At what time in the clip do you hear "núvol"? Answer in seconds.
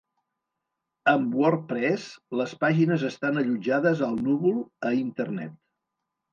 4.27-4.61